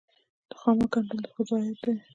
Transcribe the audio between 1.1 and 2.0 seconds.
د ښځو عاید دی